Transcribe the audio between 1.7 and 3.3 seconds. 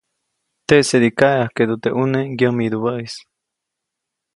teʼ ʼune ŋgyämidubäʼis.